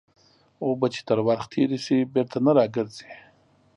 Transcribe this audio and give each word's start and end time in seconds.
اوبه 0.65 0.87
چې 0.93 1.01
تر 1.07 1.17
ورخ 1.27 1.43
تېري 1.53 1.79
سي 1.85 1.97
بېرته 2.13 2.37
نه 2.45 2.51
راګرځي. 2.57 3.09